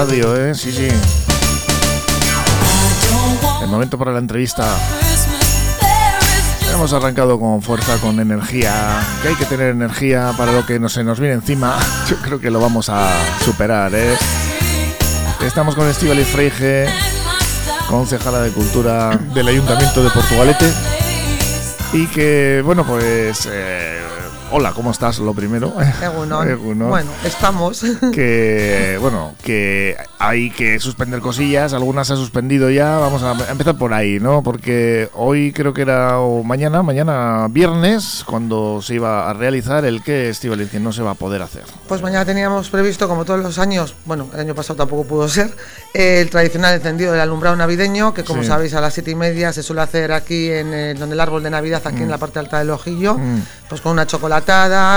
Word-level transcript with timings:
Radio, 0.00 0.34
¿eh? 0.34 0.54
Sí, 0.54 0.72
sí. 0.72 0.88
El 3.60 3.68
momento 3.68 3.98
para 3.98 4.12
la 4.12 4.18
entrevista. 4.18 4.66
Hemos 6.72 6.94
arrancado 6.94 7.38
con 7.38 7.60
fuerza, 7.60 7.98
con 7.98 8.18
energía. 8.18 8.98
Que 9.20 9.28
hay 9.28 9.34
que 9.34 9.44
tener 9.44 9.68
energía 9.68 10.32
para 10.38 10.52
lo 10.52 10.64
que 10.64 10.80
no 10.80 10.88
se 10.88 11.04
nos 11.04 11.20
viene 11.20 11.34
encima. 11.34 11.76
Yo 12.08 12.16
creo 12.16 12.40
que 12.40 12.50
lo 12.50 12.60
vamos 12.60 12.88
a 12.88 13.10
superar, 13.44 13.94
¿eh? 13.94 14.16
Estamos 15.44 15.74
con 15.74 15.86
Estivali 15.86 16.24
Freige, 16.24 16.86
concejala 17.86 18.40
de 18.40 18.52
Cultura 18.52 19.18
del 19.34 19.48
Ayuntamiento 19.48 20.02
de 20.02 20.08
Portugalete. 20.08 20.72
Y 21.92 22.06
que, 22.06 22.62
bueno, 22.64 22.86
pues... 22.86 23.46
eh, 23.52 24.00
hola, 24.52 24.72
¿cómo 24.72 24.90
estás? 24.90 25.18
Lo 25.18 25.32
primero. 25.34 25.72
Egunon. 26.02 26.48
Egunon. 26.50 26.88
Bueno, 26.90 27.10
estamos. 27.24 27.82
que 28.12 28.98
bueno, 29.00 29.34
que 29.42 29.96
hay 30.18 30.50
que 30.50 30.78
suspender 30.80 31.20
cosillas, 31.20 31.72
algunas 31.72 32.06
se 32.08 32.14
ha 32.14 32.16
suspendido 32.16 32.68
ya, 32.70 32.98
vamos 32.98 33.22
a 33.22 33.32
empezar 33.50 33.76
por 33.78 33.92
ahí, 33.94 34.18
¿no? 34.20 34.42
Porque 34.42 35.08
hoy 35.14 35.52
creo 35.52 35.72
que 35.72 35.82
era 35.82 36.18
o 36.18 36.42
mañana, 36.42 36.82
mañana 36.82 37.46
viernes, 37.50 38.22
cuando 38.26 38.80
se 38.82 38.94
iba 38.96 39.30
a 39.30 39.32
realizar 39.32 39.84
el 39.84 40.02
que 40.02 40.28
Estivaliz 40.30 40.70
que 40.70 40.80
no 40.80 40.92
se 40.92 41.02
va 41.02 41.12
a 41.12 41.14
poder 41.14 41.42
hacer. 41.42 41.62
Pues 41.88 42.02
mañana 42.02 42.24
teníamos 42.24 42.68
previsto, 42.70 43.08
como 43.08 43.24
todos 43.24 43.40
los 43.40 43.58
años, 43.58 43.94
bueno, 44.04 44.26
el 44.34 44.40
año 44.40 44.54
pasado 44.54 44.76
tampoco 44.76 45.04
pudo 45.04 45.28
ser, 45.28 45.54
el 45.94 46.28
tradicional 46.30 46.74
encendido 46.74 47.12
del 47.12 47.20
alumbrado 47.20 47.56
navideño, 47.56 48.14
que 48.14 48.24
como 48.24 48.42
Sí. 48.42 48.48
sabéis 48.48 48.74
a 48.74 48.80
las 48.80 48.94
siete 48.94 49.10
y 49.12 49.14
media 49.14 49.52
se 49.52 49.62
suele 49.62 49.82
hacer 49.82 50.12
aquí 50.12 50.50
en 50.50 50.72
el, 50.72 50.98
donde 50.98 51.14
el 51.14 51.20
árbol 51.20 51.42
de 51.42 51.50
Navidad, 51.50 51.82
aquí 51.84 52.02
en 52.02 52.10
la 52.10 52.18
parte 52.18 52.38
alta 52.38 52.58
del 52.58 52.70
ojillo, 52.70 53.14
Mm. 53.18 53.40
pues 53.68 53.80
con 53.80 53.92
una 53.92 54.06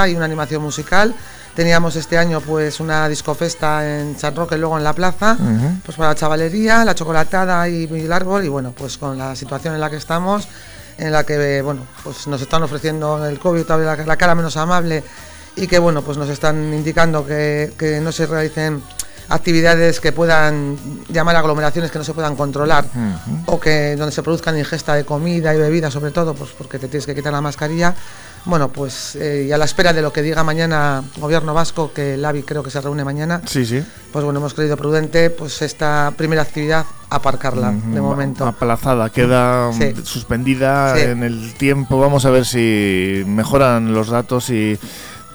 y 0.08 0.16
una 0.16 0.26
animación 0.26 0.62
musical. 0.62 1.14
Teníamos 1.56 1.96
este 1.96 2.18
año 2.18 2.42
pues 2.42 2.80
una 2.80 3.08
discofesta 3.08 3.88
en 3.88 4.18
San 4.18 4.36
Roque, 4.36 4.58
luego 4.58 4.76
en 4.78 4.84
la 4.84 4.94
plaza, 4.94 5.38
pues 5.86 5.96
para 5.96 6.10
la 6.10 6.16
chavalería, 6.16 6.84
la 6.84 6.96
chocolatada 6.96 7.70
y, 7.70 7.88
y 7.92 8.06
el 8.06 8.12
árbol, 8.12 8.44
y 8.44 8.50
bueno, 8.50 8.74
pues 8.76 8.98
con 8.98 9.18
la 9.18 9.36
situación 9.36 9.76
en 9.76 9.80
la 9.80 9.90
que 9.90 9.98
estamos, 9.98 10.48
en 10.98 11.12
la 11.12 11.24
que 11.24 11.62
bueno, 11.62 11.82
pues 12.04 12.26
nos 12.28 12.42
están 12.42 12.64
ofreciendo 12.64 13.24
el 13.26 13.38
COVID 13.40 13.68
la, 13.68 13.96
la 13.98 14.18
cara 14.18 14.34
menos 14.34 14.58
amable 14.58 15.04
y 15.56 15.68
que 15.68 15.78
bueno, 15.78 16.02
pues 16.02 16.18
nos 16.18 16.30
están 16.30 16.74
indicando 16.74 17.24
que, 17.26 17.72
que 17.78 18.00
no 18.02 18.12
se 18.12 18.26
realicen 18.26 18.82
actividades 19.30 20.00
que 20.00 20.12
puedan 20.12 20.78
llamar 21.10 21.36
aglomeraciones 21.36 21.92
que 21.92 21.98
no 21.98 22.04
se 22.04 22.14
puedan 22.14 22.36
controlar 22.36 22.86
o 23.46 23.60
que 23.60 23.96
donde 23.96 24.12
se 24.12 24.22
produzcan 24.22 24.58
ingesta 24.58 24.96
de 24.96 25.06
comida 25.06 25.54
y 25.56 25.58
bebida 25.58 25.90
sobre 25.90 26.12
todo 26.12 26.34
pues 26.34 26.52
porque 26.58 26.78
te 26.78 26.88
tienes 26.88 27.06
que 27.06 27.16
quitar 27.16 27.32
la 27.32 27.42
mascarilla 27.42 27.96
bueno 28.46 28.70
pues 28.70 29.16
eh, 29.16 29.46
y 29.48 29.52
a 29.52 29.58
la 29.58 29.66
espera 29.66 29.94
de 29.94 30.02
lo 30.02 30.12
que 30.12 30.22
diga 30.22 30.44
mañana 30.44 31.04
gobierno 31.18 31.54
vasco 31.54 31.92
que 31.94 32.16
el 32.16 32.26
AVI 32.26 32.44
creo 32.44 32.62
que 32.64 32.70
se 32.72 32.82
reúne 32.82 33.04
mañana 33.06 33.42
Sí, 33.46 33.66
sí. 33.66 33.84
pues 34.12 34.26
bueno 34.26 34.40
hemos 34.40 34.54
creído 34.54 34.76
prudente 34.78 35.30
pues 35.30 35.62
esta 35.62 36.12
primera 36.18 36.42
actividad 36.42 36.86
aparcarla 37.10 37.72
de 37.72 38.02
momento 38.02 38.46
Aplazada, 38.46 39.10
queda 39.10 39.70
mm, 39.72 39.74
Sí. 39.82 39.94
suspendida 40.04 40.96
Sí. 40.96 41.02
en 41.04 41.24
el 41.24 41.54
tiempo. 41.54 42.00
Vamos 42.00 42.26
a 42.26 42.32
ver 42.32 42.46
si 42.46 43.24
mejoran 43.28 43.94
los 43.94 44.10
datos 44.10 44.50
y 44.50 44.78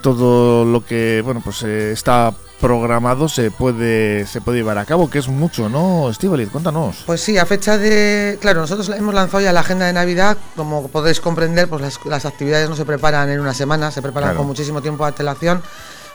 todo 0.03 0.65
lo 0.65 0.85
que 0.85 1.23
bueno 1.25 1.41
pues 1.45 1.63
eh, 1.63 1.93
está 1.93 2.33
programado 2.61 3.29
se 3.29 3.51
puede 3.51 4.27
se 4.27 4.41
puede 4.41 4.59
llevar 4.59 4.79
a 4.79 4.85
cabo, 4.85 5.09
que 5.11 5.19
es 5.19 5.29
mucho, 5.29 5.69
¿no? 5.69 6.11
Estivaliz, 6.11 6.49
cuéntanos. 6.51 7.05
Pues 7.07 7.21
sí, 7.21 7.39
a 7.39 7.47
fecha 7.47 7.79
de... 7.79 8.39
Claro, 8.41 8.61
nosotros 8.61 8.89
hemos 8.91 9.15
lanzado 9.15 9.41
ya 9.43 9.53
la 9.53 9.61
agenda 9.61 9.87
de 9.87 9.93
Navidad. 9.93 10.37
Como 10.57 10.89
podéis 10.89 11.21
comprender, 11.21 11.69
pues 11.69 11.81
las, 11.83 11.99
las 12.05 12.25
actividades 12.25 12.69
no 12.69 12.77
se 12.77 12.85
preparan 12.85 13.29
en 13.31 13.41
una 13.41 13.55
semana, 13.55 13.91
se 13.91 14.03
preparan 14.03 14.31
Claro. 14.31 14.39
con 14.39 14.47
muchísimo 14.49 14.83
tiempo 14.83 15.05
de 15.05 15.09
antelación. 15.09 15.63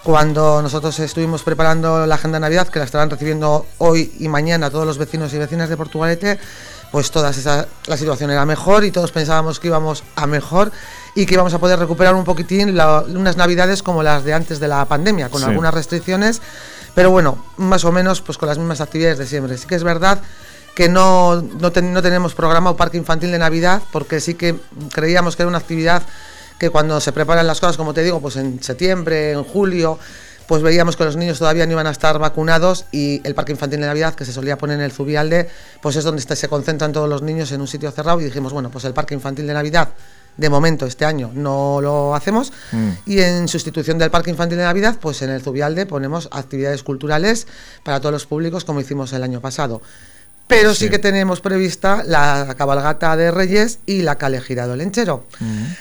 Cuando 0.04 0.62
nosotros 0.62 1.00
estuvimos 1.00 1.44
preparando 1.44 2.06
la 2.06 2.16
agenda 2.16 2.36
de 2.36 2.42
Navidad, 2.42 2.68
que 2.68 2.78
la 2.78 2.84
estarán 2.84 3.10
recibiendo 3.10 3.66
hoy 3.78 4.12
y 4.20 4.28
mañana 4.28 4.70
todos 4.70 4.86
los 4.86 4.98
vecinos 4.98 5.34
y 5.34 5.38
vecinas 5.38 5.70
de 5.70 5.78
Portugalete, 5.78 6.40
pues 6.94 7.10
todas 7.10 7.36
esa, 7.40 7.66
la 7.88 7.98
situación 7.98 8.30
era 8.30 8.46
mejor 8.46 8.84
y 8.86 8.92
todos 8.92 9.12
pensábamos 9.12 9.60
que 9.60 9.66
íbamos 9.66 10.04
a 10.16 10.28
mejor 10.28 10.72
y 11.16 11.26
que 11.26 11.34
íbamos 11.34 11.52
a 11.56 11.58
poder 11.58 11.80
recuperar 11.80 12.14
un 12.14 12.24
poquitín 12.24 12.78
la- 12.78 13.02
unas 13.02 13.36
navidades 13.36 13.82
como 13.82 14.04
las 14.04 14.24
de 14.24 14.32
antes 14.36 14.60
de 14.60 14.68
la 14.68 14.86
pandemia, 14.86 15.30
con 15.30 15.42
Sí. 15.42 15.48
algunas 15.48 15.74
restricciones, 15.74 16.40
pero 16.94 17.10
bueno, 17.10 17.44
más 17.58 17.84
o 17.84 17.92
menos 17.92 18.22
pues 18.22 18.38
con 18.38 18.48
las 18.48 18.60
mismas 18.60 18.80
actividades 18.80 19.18
de 19.18 19.26
siempre. 19.26 19.58
Sí 19.58 19.66
que 19.66 19.74
es 19.74 19.84
verdad 19.84 20.22
que 20.76 20.88
no, 20.88 21.42
no, 21.42 21.72
ten- 21.72 21.94
no 21.94 22.04
tenemos 22.04 22.36
programado 22.36 22.78
parque 22.78 22.98
infantil 22.98 23.32
de 23.32 23.40
Navidad, 23.40 23.82
porque 23.92 24.20
sí 24.20 24.36
que 24.36 24.60
creíamos 24.92 25.36
que 25.36 25.42
era 25.42 25.50
una 25.50 25.58
actividad 25.58 26.04
que 26.60 26.70
cuando 26.70 27.02
se 27.02 27.12
preparan 27.12 27.48
las 27.48 27.60
cosas, 27.60 27.76
como 27.76 27.96
te 27.96 28.04
digo, 28.04 28.22
pues 28.22 28.36
en 28.36 28.62
septiembre, 28.62 29.32
en 29.32 29.44
julio, 29.44 29.98
pues 30.48 30.62
veíamos 30.62 30.96
que 30.96 31.06
los 31.06 31.16
niños 31.16 31.40
todavía 31.40 31.66
no 31.66 31.72
iban 31.74 31.88
a 31.88 31.92
estar 31.92 32.18
vacunados 32.20 32.86
y 32.92 33.22
el 33.24 33.36
parque 33.36 33.52
infantil 33.52 33.80
de 33.82 33.88
Navidad 33.88 34.16
que 34.16 34.26
se 34.26 34.34
solía 34.34 34.58
poner 34.58 34.78
en 34.78 34.84
el 34.84 34.92
Zubialde, 34.92 35.50
pues 35.82 35.96
es 35.96 36.04
donde 36.04 36.22
se 36.22 36.48
concentran 36.48 36.92
todos 36.92 37.10
los 37.10 37.22
niños 37.22 37.52
en 37.52 37.62
un 37.62 37.68
sitio 37.68 37.92
cerrado 37.92 38.20
y 38.22 38.26
dijimos, 38.26 38.54
bueno, 38.54 38.70
pues 38.70 38.86
el 38.86 38.94
parque 38.94 39.14
infantil 39.14 39.48
de 39.48 39.54
Navidad 39.54 39.90
de 40.36 40.50
momento 40.50 40.88
este 40.88 41.06
año 41.06 41.30
no 41.34 41.80
lo 41.80 42.16
hacemos 42.16 42.52
Mm. 42.72 42.90
y 43.06 43.20
en 43.20 43.48
sustitución 43.48 44.00
del 44.00 44.10
parque 44.10 44.32
infantil 44.32 44.58
de 44.58 44.64
Navidad, 44.64 44.98
pues 45.00 45.22
en 45.22 45.30
el 45.30 45.42
Zubialde 45.42 45.86
ponemos 45.86 46.28
actividades 46.32 46.82
culturales 46.82 47.46
para 47.84 48.00
todos 48.00 48.14
los 48.14 48.26
públicos 48.26 48.66
como 48.66 48.80
hicimos 48.82 49.14
el 49.14 49.22
año 49.24 49.42
pasado. 49.42 49.82
Pero 50.46 50.74
sí, 50.74 50.86
Sí. 50.86 50.90
que 50.90 51.00
tenemos 51.00 51.40
prevista 51.40 52.04
la 52.06 52.54
cabalgata 52.58 53.16
de 53.16 53.32
Reyes 53.32 53.80
y 53.86 54.02
la 54.02 54.18
calle 54.18 54.42
girado 54.42 54.76
lenchero. 54.76 55.26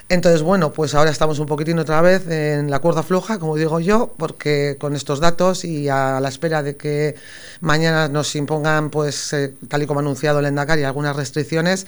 Entonces, 0.08 0.42
bueno, 0.42 0.72
pues 0.72 0.94
ahora 0.94 1.10
estamos 1.10 1.40
un 1.40 1.46
poquitín 1.46 1.78
otra 1.80 2.00
vez 2.00 2.28
en 2.28 2.70
la 2.70 2.78
cuerda 2.78 3.02
floja, 3.02 3.38
como 3.38 3.56
digo 3.56 3.80
yo, 3.80 4.14
porque 4.16 4.76
con 4.78 4.94
estos 4.94 5.18
datos 5.20 5.64
y 5.64 5.88
a 5.88 6.20
la 6.20 6.28
espera 6.28 6.62
de 6.62 6.76
que 6.76 7.16
mañana 7.60 8.08
nos 8.08 8.34
impongan, 8.36 8.90
pues, 8.90 9.32
eh, 9.32 9.52
tal 9.68 9.82
y 9.82 9.86
como 9.86 9.98
ha 10.00 10.02
anunciado 10.02 10.38
el 10.38 10.46
Endacari, 10.46 10.84
algunas 10.84 11.16
restricciones, 11.16 11.86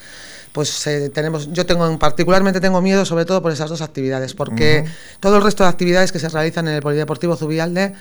pues 0.52 0.86
eh, 0.86 1.10
tenemos, 1.10 1.52
yo 1.52 1.66
tengo 1.66 1.98
particularmente 1.98 2.60
tengo 2.60 2.80
miedo 2.80 3.04
sobre 3.04 3.24
todo 3.24 3.40
por 3.40 3.52
esas 3.52 3.70
dos 3.70 3.82
actividades, 3.82 4.34
porque 4.34 4.84
todo 5.20 5.36
el 5.36 5.42
resto 5.42 5.62
de 5.62 5.70
actividades 5.70 6.12
que 6.12 6.18
se 6.18 6.28
realizan 6.28 6.68
en 6.68 6.74
el 6.74 6.82
Polideportivo 6.82 7.36
Zubialde 7.36 7.94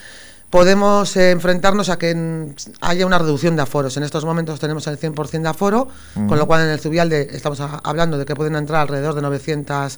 podemos 0.53 1.18
eh, 1.18 1.31
enfrentarnos 1.31 1.90
a 1.90 1.97
que 1.97 2.14
mm, 2.14 2.53
haya 2.81 3.08
una 3.08 3.18
reducción 3.18 3.56
de 3.56 3.64
aforos. 3.64 3.97
En 3.97 4.03
estos 4.03 4.24
momentos 4.24 4.59
tenemos 4.59 4.86
el 4.86 5.00
100% 5.00 5.41
de 5.41 5.50
aforo, 5.50 5.88
con 6.14 6.38
lo 6.38 6.46
cual 6.46 6.62
en 6.62 6.68
el 6.69 6.80
Zubialde 6.80 7.28
estamos 7.31 7.59
a- 7.59 7.81
hablando 7.84 8.19
de 8.19 8.25
que 8.25 8.36
pueden 8.36 8.56
entrar 8.56 8.81
alrededor 8.81 9.16
de 9.16 9.24
900 9.24 9.98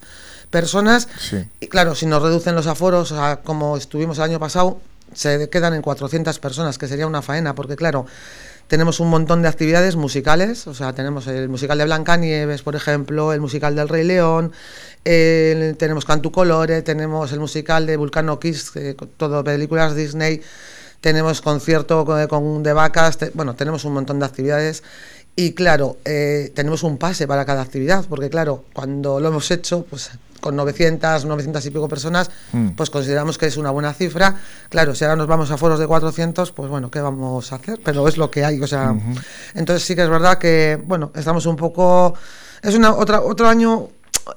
personas. 0.49 1.09
Sí. 1.19 1.43
Y 1.59 1.67
claro, 1.67 1.93
si 1.93 2.05
nos 2.05 2.21
reducen 2.21 2.55
los 2.55 2.67
aforos, 2.67 3.11
a 3.11 3.41
como 3.43 3.75
estuvimos 3.75 4.17
el 4.19 4.23
año 4.23 4.39
pasado, 4.39 4.79
se 5.13 5.49
quedan 5.49 5.73
en 5.73 5.81
400 5.81 6.39
personas, 6.39 6.77
que 6.77 6.87
sería 6.87 7.05
una 7.05 7.21
faena, 7.21 7.53
porque 7.53 7.75
claro, 7.75 8.05
tenemos 8.67 8.99
un 8.99 9.09
montón 9.09 9.41
de 9.41 9.47
actividades 9.47 9.95
musicales, 9.95 10.65
o 10.67 10.73
sea, 10.73 10.93
tenemos 10.93 11.27
el 11.27 11.49
musical 11.49 11.77
de 11.77 11.85
Blancanieves, 11.85 12.61
por 12.63 12.75
ejemplo, 12.75 13.31
el 13.33 13.41
musical 13.41 13.75
del 13.75 13.87
Rey 13.89 14.03
León, 14.03 14.51
el- 15.03 15.75
tenemos 15.77 16.05
Cantu 16.05 16.31
Colore, 16.31 16.81
tenemos 16.81 17.31
el 17.31 17.39
musical 17.39 17.85
de 17.85 17.97
Vulcano 17.97 18.39
Kiss, 18.39 18.71
eh, 18.75 18.95
todo 19.17 19.43
películas 19.43 19.95
Disney, 19.95 20.41
tenemos 21.01 21.41
concierto 21.41 22.03
con, 22.05 22.25
con 22.27 22.63
de 22.63 22.73
vacas, 22.73 23.19
bueno, 23.35 23.55
tenemos 23.55 23.85
un 23.85 23.93
montón 23.93 24.19
de 24.19 24.25
actividades 24.25 24.81
y 25.35 25.53
claro, 25.53 25.97
eh, 26.05 26.51
tenemos 26.55 26.83
un 26.83 26.97
pase 26.97 27.27
para 27.27 27.45
cada 27.45 27.61
actividad, 27.61 28.05
porque 28.07 28.29
claro, 28.29 28.63
cuando 28.73 29.19
lo 29.19 29.27
hemos 29.27 29.51
hecho, 29.51 29.85
pues 29.89 30.11
con 30.39 30.55
900, 30.55 31.25
900 31.25 31.65
y 31.65 31.69
pico 31.71 31.89
personas, 31.89 32.29
Mm. 32.51 32.69
pues 32.69 32.89
consideramos 32.89 33.37
que 33.37 33.47
es 33.47 33.57
una 33.57 33.71
buena 33.71 33.93
cifra. 33.93 34.35
Claro, 34.69 34.93
si 34.93 35.03
ahora 35.03 35.15
nos 35.15 35.27
vamos 35.27 35.49
a 35.49 35.57
foros 35.57 35.79
de 35.79 35.87
400, 35.87 36.51
pues 36.51 36.69
bueno, 36.69 36.91
¿qué 36.91 37.01
vamos 37.01 37.51
a 37.51 37.55
hacer? 37.55 37.79
Pero 37.83 38.07
es 38.07 38.17
lo 38.17 38.29
que 38.29 38.45
hay, 38.45 38.61
o 38.61 38.67
sea, 38.67 38.95
entonces 39.55 39.83
sí 39.83 39.95
que 39.95 40.03
es 40.03 40.09
verdad 40.09 40.37
que, 40.37 40.79
bueno, 40.85 41.11
estamos 41.15 41.45
un 41.47 41.55
poco... 41.55 42.13
Es 42.61 42.75
una, 42.75 42.93
otra, 42.93 43.21
otro 43.21 43.47
año 43.47 43.89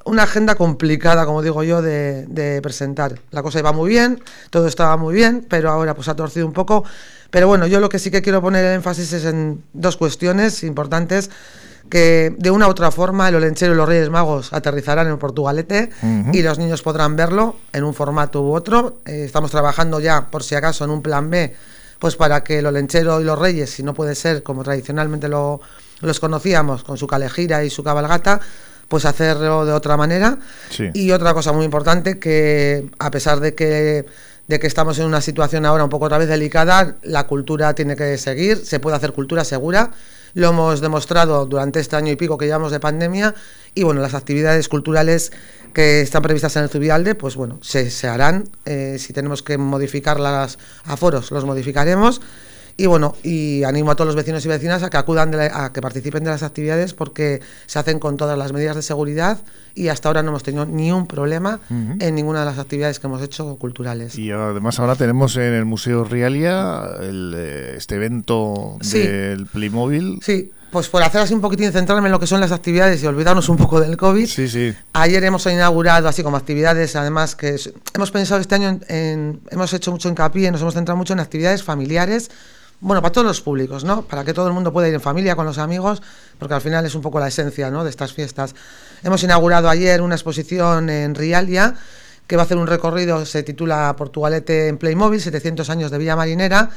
una 0.05 0.25
agenda 0.25 0.55
complicada, 0.55 1.25
como 1.25 1.43
digo 1.43 1.63
yo, 1.63 1.81
de, 1.81 2.27
de, 2.27 2.61
presentar. 2.61 3.19
La 3.31 3.43
cosa 3.43 3.59
iba 3.59 3.73
muy 3.73 3.89
bien, 3.89 4.23
todo 4.51 4.67
estaba 4.67 4.97
muy 4.97 5.15
bien, 5.15 5.47
pero 5.49 5.71
ahora 5.71 5.95
pues 5.95 6.09
ha 6.09 6.17
torcido 6.17 6.47
un 6.47 6.53
poco. 6.53 6.85
Pero 7.31 7.47
bueno, 7.47 7.67
yo 7.67 7.81
lo 7.81 7.89
que 7.89 7.99
sí 7.99 8.11
que 8.11 8.23
quiero 8.23 8.41
poner 8.41 8.65
énfasis 8.65 9.13
es 9.13 9.25
en 9.25 9.63
dos 9.73 9.97
cuestiones 9.97 10.63
importantes 10.63 11.31
que 11.91 12.35
de 12.37 12.51
una 12.51 12.67
u 12.67 12.71
otra 12.71 12.91
forma 12.91 13.29
el 13.29 13.35
Olenchero 13.35 13.73
y 13.73 13.77
los 13.77 13.89
Reyes 13.89 14.11
Magos 14.11 14.53
aterrizarán 14.53 15.09
en 15.09 15.19
Portugalete 15.19 15.91
y 16.33 16.43
los 16.43 16.59
niños 16.59 16.83
podrán 16.83 17.17
verlo 17.17 17.57
en 17.73 17.85
un 17.85 17.95
formato 17.95 18.43
u 18.43 18.55
otro. 18.55 18.99
Eh, 19.07 19.25
estamos 19.25 19.51
trabajando 19.51 20.01
ya, 20.01 20.27
por 20.31 20.43
si 20.43 20.55
acaso, 20.55 20.85
en 20.85 20.91
un 20.91 21.03
plan 21.03 21.31
B, 21.31 21.55
pues 21.99 22.17
para 22.17 22.45
que 22.45 22.59
el 22.59 22.67
Olenchero 22.67 23.21
y 23.21 23.25
los 23.25 23.39
Reyes, 23.39 23.71
si 23.71 23.83
no 23.83 23.95
puede 23.95 24.15
ser 24.15 24.43
como 24.43 24.65
tradicionalmente 24.65 25.29
lo, 25.29 25.61
los 26.01 26.21
conocíamos, 26.21 26.85
con 26.85 26.99
su 26.99 27.07
calejira 27.07 27.65
y 27.65 27.71
su 27.71 27.83
cabalgata, 27.83 28.41
pues 28.89 29.05
hacerlo 29.05 29.65
de 29.65 29.73
otra 29.73 29.97
manera. 29.97 30.39
Y 30.95 31.11
otra 31.11 31.35
cosa 31.35 31.53
muy 31.53 31.65
importante, 31.65 32.19
que 32.19 32.91
a 32.99 33.11
pesar 33.11 33.41
de 33.41 33.55
que 33.55 34.07
de 34.49 34.59
que 34.59 34.67
estamos 34.67 34.99
en 34.99 35.07
una 35.07 35.21
situación 35.21 35.65
ahora 35.65 35.85
un 35.85 35.91
poco 35.91 36.07
otra 36.07 36.19
vez 36.19 36.29
delicada, 36.29 36.97
la 37.03 37.27
cultura 37.27 37.75
tiene 37.75 37.95
que 37.95 38.19
seguir, 38.19 38.57
se 38.57 38.81
puede 38.81 38.97
hacer 38.97 39.13
cultura 39.13 39.45
segura 39.45 39.93
lo 40.35 40.49
hemos 40.51 40.81
demostrado 40.81 41.47
durante 41.47 41.81
este 41.81 41.97
año 41.97 42.13
y 42.13 42.17
pico 42.17 42.39
que 42.39 42.47
llevamos 42.47 42.73
de 42.73 42.81
pandemia 42.81 43.35
y 43.75 43.83
bueno, 43.83 44.01
las 44.01 44.15
actividades 44.15 44.69
culturales 44.69 45.33
que 45.75 46.01
están 46.01 46.23
previstas 46.23 46.57
en 46.57 46.65
el 46.65 46.69
Zubialde, 46.69 47.15
pues 47.15 47.37
bueno, 47.37 47.59
se, 47.63 47.91
se 47.91 48.09
harán. 48.09 48.49
Eh, 48.65 48.97
si 48.99 49.13
tenemos 49.13 49.43
que 49.43 49.59
modificar 49.59 50.19
las 50.19 50.59
aforos, 50.85 51.31
los 51.31 51.45
modificaremos. 51.45 52.21
Y 52.81 52.87
bueno, 52.87 53.17
y 53.25 53.65
animo 53.65 53.91
a 53.91 53.97
todos 53.97 54.07
los 54.07 54.15
vecinos 54.15 54.45
y 54.45 54.49
vecinas 54.49 54.85
a 54.85 54.89
que 54.89 54.97
acudan, 54.97 55.35
a 55.35 55.73
que 55.73 55.81
participen 55.83 56.23
de 56.23 56.31
las 56.31 56.45
actividades 56.45 56.95
porque 56.95 57.41
se 57.67 57.81
hacen 57.81 57.99
con 57.99 58.17
todas 58.17 58.39
las 58.39 58.53
medidas 58.53 58.77
de 58.77 58.83
seguridad 58.83 59.39
y 59.75 59.89
hasta 59.89 60.09
ahora 60.09 60.23
no 60.23 60.29
hemos 60.29 60.45
tenido 60.45 60.65
ni 60.65 60.93
un 60.93 61.09
problema 61.09 61.59
en 61.71 62.15
ninguna 62.15 62.41
de 62.41 62.47
las 62.47 62.59
actividades 62.59 63.01
que 63.01 63.09
hemos 63.09 63.21
hecho 63.21 63.57
culturales. 63.57 64.17
Y 64.17 64.31
además 64.31 64.79
ahora 64.79 64.95
tenemos 64.95 65.37
en 65.37 65.55
el 65.55 65.65
Museo 65.65 66.05
Rialia 66.05 66.83
el, 67.01 67.35
eh, 67.37 67.75
este 67.77 67.97
evento 67.97 68.79
del 68.81 69.47
Playmobil. 69.47 70.21
Sí, 70.23 70.53
pues 70.71 70.87
por 70.87 71.03
hacer 71.03 71.21
así 71.21 71.35
un 71.35 71.41
poquitín, 71.41 71.73
centrarme 71.73 72.07
en 72.07 72.13
lo 72.13 72.21
que 72.21 72.29
son 72.29 72.41
las 72.41 72.53
actividades 72.53 73.03
y 73.03 73.07
olvidarnos 73.09 73.49
un 73.49 73.57
poco 73.57 73.81
del 73.81 73.97
COVID. 73.97 74.29
Sí, 74.29 74.49
sí. 74.49 74.73
Ayer 74.93 75.25
hemos 75.25 75.45
inaugurado 75.47 76.07
así 76.07 76.23
como 76.23 76.37
actividades, 76.37 76.95
además 76.95 77.35
que 77.35 77.57
hemos 77.93 78.13
pensado 78.13 78.41
este 78.41 78.55
año 78.55 78.79
en, 78.87 79.41
hemos 79.51 79.73
hecho 79.73 79.91
mucho 79.91 80.09
hincapié, 80.09 80.53
nos 80.53 80.61
hemos 80.61 80.75
centrado 80.75 80.97
mucho 80.97 81.15
en 81.15 81.19
actividades 81.19 81.65
familiares 81.65 82.31
bueno, 82.81 83.03
para 83.03 83.13
todos 83.13 83.27
los 83.27 83.41
públicos, 83.41 83.85
¿no? 83.85 84.03
Para 84.03 84.25
que 84.25 84.33
todo 84.33 84.47
el 84.47 84.53
mundo 84.53 84.73
pueda 84.73 84.89
ir 84.89 84.95
en 84.95 85.01
familia, 85.01 85.35
con 85.35 85.47
los 85.47 85.59
amigos, 85.59 86.03
porque 86.39 86.55
al 86.55 86.61
final 86.61 86.87
es 86.87 86.95
un 86.95 87.03
poco 87.03 87.19
la 87.19 87.29
esencia, 87.29 87.71
¿no? 87.71 87.85
De 87.85 87.91
estas 87.91 88.13
fiestas. 88.13 88.55
Hemos 89.03 89.23
inaugurado 89.23 89.69
ayer 89.69 90.01
una 90.01 90.15
exposición 90.15 90.89
en 90.91 91.15
Rialia 91.15 91.75
que 92.29 92.37
va 92.37 92.43
a 92.43 92.45
hacer 92.45 92.59
un 92.59 92.67
recorrido, 92.67 93.25
se 93.25 93.43
titula 93.43 93.95
Portugalete 93.97 94.69
en 94.69 94.77
Playmobil, 94.77 95.19
700 95.19 95.71
años 95.71 95.91
de 95.91 95.97
Villa 95.97 96.15
Marinera, 96.15 96.69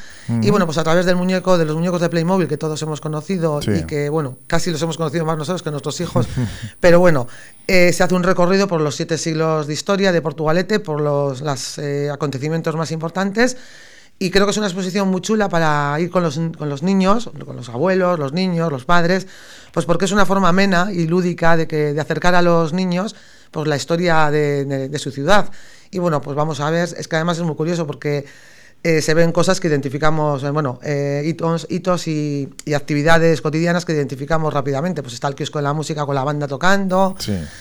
y 0.42 0.50
bueno, 0.50 0.66
pues 0.66 0.78
a 0.78 0.84
través 0.84 1.06
del 1.06 1.18
muñeco, 1.18 1.58
de 1.58 1.66
los 1.66 1.76
muñecos 1.76 2.00
de 2.00 2.08
Playmobil 2.08 2.48
que 2.48 2.56
todos 2.56 2.82
hemos 2.84 3.02
conocido 3.02 3.60
y 3.68 3.84
que, 3.84 4.08
bueno, 4.08 4.38
casi 4.48 4.72
los 4.72 4.82
hemos 4.82 4.96
conocido 4.96 5.26
más 5.26 5.38
nosotros 5.38 5.62
que 5.62 5.70
nuestros 5.70 6.00
hijos, 6.00 6.26
pero 6.80 7.02
bueno, 7.02 7.28
eh, 7.68 7.92
se 7.92 8.02
hace 8.02 8.16
un 8.16 8.24
recorrido 8.24 8.70
por 8.70 8.80
los 8.80 8.96
siete 8.96 9.18
siglos 9.18 9.68
de 9.68 9.74
historia 9.74 10.14
de 10.14 10.22
Portugalete, 10.22 10.80
por 10.80 11.02
los 11.02 11.78
eh, 11.80 12.10
acontecimientos 12.10 12.78
más 12.78 12.92
importantes, 12.94 13.58
y 14.22 14.30
creo 14.30 14.46
que 14.46 14.52
es 14.52 14.58
una 14.58 14.68
exposición 14.68 15.10
muy 15.10 15.20
chula 15.22 15.50
para 15.50 16.00
ir 16.00 16.12
con 16.12 16.22
los, 16.22 16.40
con 16.56 16.70
los 16.70 16.84
niños, 16.84 17.32
con 17.44 17.56
los 17.56 17.70
abuelos, 17.70 18.20
los 18.20 18.34
niños, 18.34 18.72
los 18.72 18.86
padres, 18.86 19.26
pues 19.74 19.88
porque 19.88 20.06
es 20.06 20.12
una 20.12 20.28
forma 20.28 20.50
amena 20.50 20.90
y 20.94 21.08
lúdica 21.08 21.58
de, 21.58 21.68
que, 21.68 21.94
de 21.94 22.00
acercar 22.00 22.36
a 22.36 22.44
los 22.44 22.72
niños 22.72 23.16
pues 23.50 23.68
la 23.68 23.76
historia 23.78 24.30
de, 24.30 24.66
de 24.66 25.00
su 25.00 25.10
ciudad. 25.10 25.50
Y 25.90 25.98
bueno, 25.98 26.22
pues 26.22 26.38
vamos 26.38 26.60
a 26.60 26.70
ver, 26.70 26.88
es 26.96 27.08
que 27.08 27.16
además 27.16 27.40
es 27.40 27.44
muy 27.46 27.56
curioso 27.56 27.88
porque 27.88 28.28
eh, 28.84 29.04
se 29.04 29.14
ven 29.14 29.32
cosas 29.32 29.60
que 29.60 29.68
identificamos, 29.68 30.44
eh, 30.44 30.50
bueno, 30.50 30.80
eh, 30.82 31.22
hitos, 31.24 31.68
hitos 31.70 32.08
y, 32.08 32.50
actividades 32.76 33.40
cotidianas 33.40 33.86
que 33.86 33.94
identificamos 33.94 34.52
rápidamente. 34.52 35.04
Pues 35.04 35.14
está 35.14 35.28
el 35.28 35.36
kiosco 35.36 35.60
de 35.60 35.64
la 35.64 35.74
música 35.74 36.04
con 36.06 36.16
la 36.16 36.24
banda 36.24 36.48
tocando, 36.48 37.16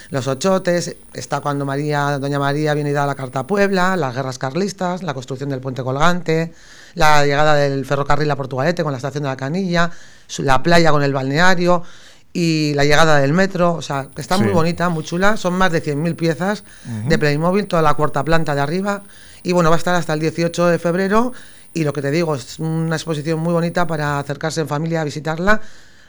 los 0.08 0.26
ochotes, 0.26 0.96
está 1.12 1.40
cuando 1.40 1.66
María, 1.66 2.18
Doña 2.18 2.38
María 2.38 2.72
viene 2.72 2.90
y 2.90 2.92
da 2.94 3.04
la 3.04 3.14
carta 3.14 3.40
a 3.40 3.46
Puebla, 3.46 3.96
las 3.96 4.14
guerras 4.14 4.38
carlistas, 4.38 5.02
la 5.02 5.12
construcción 5.12 5.50
del 5.50 5.60
puente 5.60 5.82
colgante, 5.82 6.54
la 6.94 7.26
llegada 7.26 7.54
del 7.54 7.84
ferrocarril 7.84 8.30
a 8.30 8.36
Portugalete 8.36 8.82
con 8.82 8.92
la 8.92 8.96
estación 8.96 9.24
de 9.24 9.28
la 9.28 9.36
Canilla, 9.36 9.90
la 10.38 10.62
playa 10.62 10.90
con 10.90 11.02
el 11.02 11.12
balneario 11.12 11.82
y 12.32 12.72
la 12.74 12.84
llegada 12.84 13.18
del 13.18 13.34
metro, 13.34 13.74
o 13.74 13.82
sea, 13.82 14.08
que 14.14 14.22
está 14.22 14.38
muy 14.38 14.52
bonita, 14.52 14.88
muy 14.88 15.04
chula. 15.04 15.36
Son 15.36 15.52
más 15.52 15.72
de 15.72 15.82
100.000 15.82 16.16
piezas 16.16 16.64
de 17.08 17.18
Playmobil, 17.18 17.66
toda 17.66 17.82
la 17.82 17.92
cuarta 17.94 18.24
planta 18.24 18.54
de 18.54 18.60
arriba. 18.60 19.02
Y 19.42 19.52
bueno, 19.52 19.70
va 19.70 19.76
a 19.76 19.78
estar 19.78 19.94
hasta 19.94 20.12
el 20.12 20.20
18 20.20 20.66
de 20.66 20.78
febrero. 20.78 21.32
Y 21.72 21.84
lo 21.84 21.92
que 21.92 22.02
te 22.02 22.10
digo, 22.10 22.34
es 22.34 22.58
una 22.58 22.96
exposición 22.96 23.38
muy 23.38 23.52
bonita 23.52 23.86
para 23.86 24.18
acercarse 24.18 24.60
en 24.60 24.68
familia 24.68 25.00
a 25.00 25.04
visitarla. 25.04 25.60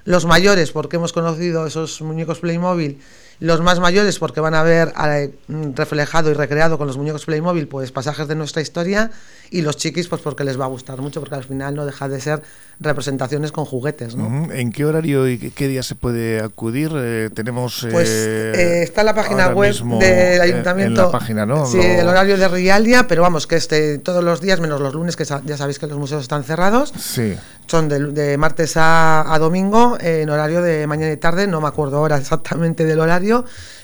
Los 0.03 0.25
mayores, 0.25 0.71
porque 0.71 0.95
hemos 0.95 1.13
conocido 1.13 1.67
esos 1.67 2.01
muñecos 2.01 2.39
Playmobil 2.39 2.99
los 3.41 3.59
más 3.59 3.79
mayores 3.79 4.19
porque 4.19 4.39
van 4.39 4.53
a 4.53 4.61
ver 4.61 4.93
eh, 5.03 5.31
reflejado 5.75 6.29
y 6.29 6.35
recreado 6.35 6.77
con 6.77 6.85
los 6.85 6.97
muñecos 6.97 7.25
Playmobil 7.25 7.67
pues 7.67 7.91
pasajes 7.91 8.27
de 8.27 8.35
nuestra 8.35 8.61
historia 8.61 9.09
y 9.49 9.63
los 9.63 9.77
chiquis 9.77 10.07
pues 10.07 10.21
porque 10.21 10.43
les 10.43 10.61
va 10.61 10.65
a 10.65 10.67
gustar 10.67 11.01
mucho 11.01 11.19
porque 11.19 11.35
al 11.35 11.43
final 11.43 11.73
no 11.73 11.87
deja 11.87 12.07
de 12.07 12.21
ser 12.21 12.43
representaciones 12.79 13.51
con 13.51 13.65
juguetes. 13.65 14.15
¿no? 14.15 14.51
¿En 14.51 14.71
qué 14.71 14.85
horario 14.85 15.27
y 15.27 15.37
qué 15.37 15.67
día 15.67 15.81
se 15.81 15.95
puede 15.95 16.39
acudir? 16.39 16.91
Eh, 16.95 17.29
tenemos... 17.33 17.87
Pues 17.91 18.09
eh, 18.09 18.83
está 18.83 19.01
en 19.01 19.05
la 19.07 19.15
página 19.15 19.49
web 19.49 19.73
del 19.99 20.41
ayuntamiento. 20.41 21.01
En 21.01 21.05
la 21.07 21.11
página, 21.11 21.45
¿no? 21.45 21.65
Sí, 21.65 21.79
el 21.79 22.07
horario 22.07 22.37
de 22.37 22.47
Rialia, 22.47 23.07
pero 23.07 23.23
vamos, 23.23 23.47
que 23.47 23.55
este, 23.55 23.97
todos 23.97 24.23
los 24.23 24.39
días 24.39 24.59
menos 24.59 24.79
los 24.79 24.93
lunes, 24.93 25.15
que 25.15 25.25
ya 25.25 25.57
sabéis 25.57 25.79
que 25.79 25.87
los 25.87 25.97
museos 25.97 26.21
están 26.21 26.43
cerrados. 26.43 26.93
Sí. 26.95 27.35
Son 27.65 27.87
de, 27.87 28.37
martes 28.37 28.77
a, 28.77 29.33
a 29.33 29.39
domingo 29.39 29.97
en 29.99 30.29
horario 30.29 30.61
de 30.61 30.85
mañana 30.87 31.11
y 31.11 31.17
tarde, 31.17 31.47
no 31.47 31.61
me 31.61 31.67
acuerdo 31.67 31.97
ahora 31.97 32.17
exactamente 32.19 32.85
del 32.85 32.99
horario 32.99 33.30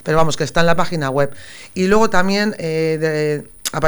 pero 0.03 0.17
vamos, 0.17 0.38
que 0.38 0.44
está 0.44 0.61
en 0.61 0.67
la 0.67 0.75
página 0.75 1.09
web. 1.09 1.31
Y 1.73 1.88
luego 1.88 2.09
también, 2.09 2.55
eh, 2.57 3.44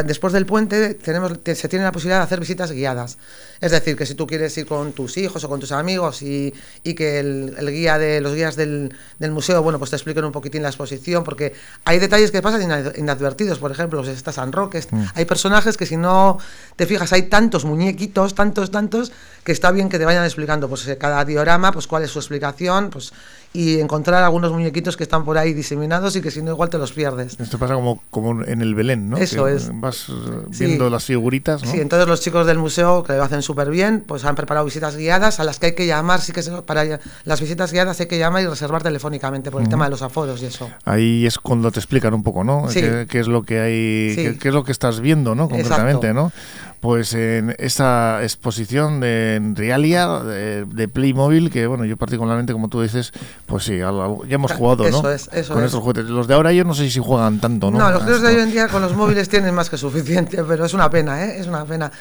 después 0.05 0.33
del 0.33 0.45
puente, 0.45 0.93
tenemos, 0.95 1.33
se 1.43 1.69
tiene 1.69 1.85
la 1.85 1.91
posibilidad 1.91 2.19
de 2.19 2.23
hacer 2.25 2.39
visitas 2.39 2.71
guiadas. 2.71 3.17
Es 3.61 3.71
decir, 3.71 3.95
que 3.95 4.05
si 4.05 4.15
tú 4.15 4.25
quieres 4.25 4.57
ir 4.57 4.65
con 4.65 4.93
tus 4.93 5.17
hijos 5.17 5.43
o 5.43 5.49
con 5.49 5.59
tus 5.59 5.71
amigos 5.71 6.21
y, 6.21 6.53
que 6.83 7.19
el, 7.19 7.55
guía 7.71 7.97
de 7.97 8.21
los 8.21 8.33
guías 8.33 8.55
del, 8.55 8.93
museo, 9.19 9.61
bueno, 9.61 9.79
pues 9.79 9.91
te 9.91 9.97
expliquen 9.97 10.25
un 10.25 10.31
poquitín 10.31 10.63
la 10.63 10.69
exposición, 10.69 11.23
porque 11.23 11.53
hay 11.85 11.99
detalles 11.99 12.31
que 12.31 12.41
pasan 12.41 12.61
inadvertidos, 12.97 13.59
por 13.59 13.71
ejemplo, 13.71 14.03
si 14.03 14.11
está 14.11 14.31
San 14.31 14.51
Roque, 14.51 14.81
mm. 14.89 15.03
hay 15.15 15.25
personajes 15.25 15.77
que 15.77 15.85
si 15.85 15.97
no 15.97 16.37
te 16.75 16.85
fijas, 16.85 17.11
hay 17.13 17.23
tantos 17.23 17.65
muñequitos, 17.65 18.35
tantos, 18.35 18.71
tantos, 18.71 19.11
que 19.43 19.51
está 19.51 19.71
bien 19.71 19.89
que 19.89 19.97
te 19.97 20.05
vayan 20.05 20.23
explicando, 20.23 20.69
pues 20.69 20.89
cada 20.99 21.23
diorama, 21.25 21.71
pues 21.71 21.87
cuál 21.87 22.03
es 22.03 22.11
su 22.11 22.19
explicación, 22.19 22.89
pues 22.89 23.11
y 23.51 23.79
encontrar 23.79 24.23
algunos 24.23 24.51
muñequitos 24.51 24.95
que 24.95 25.03
están 25.03 25.25
por 25.25 25.37
ahí 25.37 25.53
diseminados 25.53 26.15
y 26.15 26.21
que 26.21 26.29
si 26.29 26.41
no 26.41 26.51
igual 26.51 26.69
te 26.69 26.77
los 26.77 26.91
pierdes. 26.91 27.39
Esto 27.39 27.57
pasa 27.57 27.73
como, 27.73 28.01
como 28.11 28.43
en 28.43 28.61
el 28.61 28.75
Belén, 28.75 29.09
¿no? 29.09 29.17
Eso 29.17 29.47
es. 29.47 29.71
Vas 29.73 30.09
eh, 30.09 30.13
viendo 30.59 30.89
las 30.89 31.05
figuritas, 31.05 31.63
¿no? 31.63 31.71
Sí, 31.71 31.79
entonces 31.79 32.07
los 32.07 32.21
chicos 32.21 32.45
del 32.45 32.59
museo, 32.59 33.03
que 33.03 33.13
lo 33.13 33.23
hacen 33.23 33.41
súper 33.41 33.71
bien, 33.71 34.03
pues 34.05 34.23
han 34.25 34.35
preparado 34.35 34.65
visitas 34.65 34.95
guiadas 34.95 35.39
a 35.39 35.43
las 35.43 35.57
que 35.57 35.67
hay 35.67 35.71
que 35.73 35.87
llamar, 35.87 36.21
sí 36.21 36.31
que 36.31 36.43
para 36.65 36.99
las 37.25 37.41
visitas 37.41 37.71
guiadas 37.71 37.99
hay 37.99 38.05
que 38.05 38.19
llamar 38.19 38.43
y 38.43 38.47
reservar 38.47 38.83
telefónicamente 38.83 39.49
por 39.49 39.61
el 39.61 39.69
tema 39.69 39.85
de 39.85 39.91
los 39.91 40.01
aforos 40.03 40.41
y 40.43 40.45
eso. 40.45 40.69
Ahí 40.85 41.25
es 41.25 41.39
cuando 41.39 41.71
te 41.71 41.79
explican 41.79 42.13
un 42.13 42.23
poco, 42.23 42.43
¿no? 42.43 42.67
¿Qué, 42.71 43.07
es 43.11 43.27
lo 43.27 43.43
que 43.43 43.59
hay, 43.59 44.37
qué, 44.39 44.47
es 44.49 44.53
lo 44.53 44.63
que 44.63 44.71
estás 44.71 44.99
viendo, 44.99 45.33
¿no? 45.33 45.49
Concretamente, 45.49 46.13
¿no? 46.13 46.31
Pues 46.79 47.13
en 47.13 47.53
esta 47.59 48.23
exposición 48.23 49.01
de 49.01 49.41
Realia 49.53 50.07
de, 50.07 50.87
Playmobil, 50.87 51.49
que 51.49 51.67
bueno, 51.67 51.83
yo 51.83 51.97
particularmente, 51.97 52.53
como 52.53 52.69
tú 52.69 52.81
dices, 52.81 53.11
pues 53.49 53.63
sí, 53.63 53.77
ya 53.79 53.89
hemos 54.29 54.51
jugado, 54.51 54.83
¿no? 54.83 54.99
Eso 54.99 55.11
es, 55.11 55.29
eso 55.33 55.53
con 55.55 55.63
estos 55.63 55.81
juguetes. 55.81 56.05
Los 56.05 56.27
de 56.27 56.35
ahora 56.35 56.53
yo 56.53 56.63
no 56.63 56.75
sé 56.75 56.89
si 56.89 56.99
juegan 56.99 57.39
tanto, 57.39 57.71
¿no? 57.71 57.79
No, 57.79 57.89
los 57.89 58.03
juegos 58.03 58.21
de 58.21 58.27
hoy 58.27 58.41
en 58.41 58.51
día 58.51 58.67
con 58.67 58.81
los 58.81 58.95
móviles 58.95 59.27
tienen 59.27 59.55
más 59.55 59.69
que 59.69 59.77
suficiente, 59.77 60.43
pero 60.47 60.65
es 60.65 60.73
una 60.75 60.89
pena, 60.89 61.25
¿eh? 61.25 61.39
Es 61.39 61.47
una 61.47 61.65
pena. 61.65 61.91